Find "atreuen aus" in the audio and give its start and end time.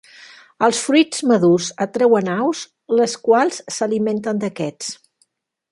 1.85-2.63